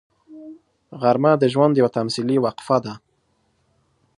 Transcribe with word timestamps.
غرمه 1.01 1.31
د 1.37 1.43
ژوند 1.53 1.73
یوه 1.79 1.91
تمثیلي 1.97 2.37
وقفه 2.45 2.77
ده 2.85 2.93